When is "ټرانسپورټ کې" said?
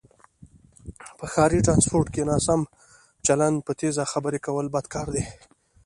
1.65-2.23